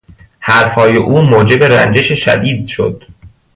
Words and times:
حرف 0.39 0.73
های 0.73 0.95
او 0.95 1.21
موجب 1.21 1.63
رنجش 1.63 2.23
شدید 2.25 2.67
شد. 2.67 3.03